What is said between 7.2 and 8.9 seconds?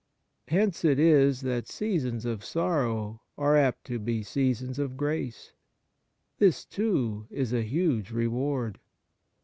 is a huge reward.